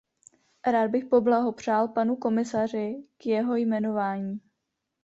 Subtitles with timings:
[0.67, 4.41] Rád bych poblahopřál panu komisaři k jeho jmenování.